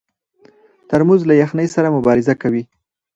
[0.89, 2.63] ترموز له یخنۍ سره مبارزه کوي.